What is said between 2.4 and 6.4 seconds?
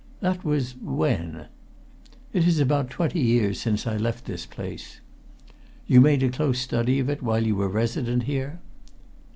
is about twenty years since I left this place." "You made a